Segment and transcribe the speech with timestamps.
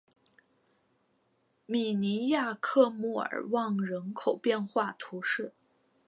[1.67, 5.53] 米尼亚克莫尔旺人口变化图示